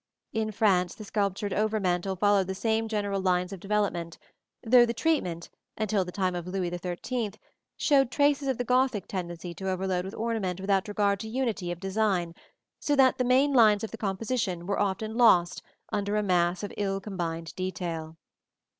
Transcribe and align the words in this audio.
In 0.33 0.49
France 0.51 0.95
the 0.95 1.03
sculptured 1.03 1.53
over 1.53 1.79
mantel 1.79 2.15
followed 2.15 2.47
the 2.47 2.55
same 2.55 2.87
general 2.87 3.21
lines 3.21 3.53
of 3.53 3.59
development, 3.59 4.17
though 4.63 4.83
the 4.83 4.95
treatment, 4.95 5.51
until 5.77 6.03
the 6.03 6.11
time 6.11 6.33
of 6.33 6.47
Louis 6.47 6.75
XIII, 6.75 7.33
showed 7.77 8.09
traces 8.09 8.47
of 8.47 8.57
the 8.57 8.63
Gothic 8.63 9.07
tendency 9.07 9.53
to 9.53 9.69
overload 9.69 10.03
with 10.03 10.15
ornament 10.15 10.59
without 10.59 10.87
regard 10.87 11.19
to 11.19 11.27
unity 11.29 11.71
of 11.71 11.79
design, 11.79 12.33
so 12.79 12.95
that 12.95 13.19
the 13.19 13.23
main 13.23 13.53
lines 13.53 13.83
of 13.83 13.91
the 13.91 13.95
composition 13.99 14.65
were 14.65 14.79
often 14.79 15.13
lost 15.17 15.61
under 15.93 16.15
a 16.17 16.23
mass 16.23 16.63
of 16.63 16.73
ill 16.77 16.99
combined 16.99 17.53
detail. 17.55 18.17